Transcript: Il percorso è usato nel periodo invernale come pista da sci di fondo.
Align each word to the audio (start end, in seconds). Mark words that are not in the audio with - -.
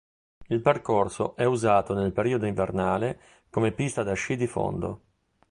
Il 0.47 0.61
percorso 0.61 1.35
è 1.35 1.43
usato 1.43 1.93
nel 1.93 2.11
periodo 2.11 2.47
invernale 2.47 3.19
come 3.51 3.71
pista 3.71 4.01
da 4.01 4.13
sci 4.13 4.35
di 4.35 4.47
fondo. 4.47 5.01